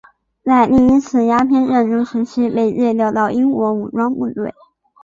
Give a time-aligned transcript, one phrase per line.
[0.43, 4.51] 在第一次鸦片战争时期被借调到英国武装部队。